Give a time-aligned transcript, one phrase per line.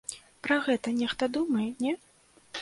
[0.47, 1.93] Пра гэта нехта думае, не?